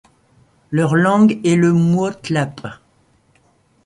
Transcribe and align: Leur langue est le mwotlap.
Leur 0.71 0.95
langue 0.95 1.39
est 1.45 1.55
le 1.55 1.73
mwotlap. 1.73 2.65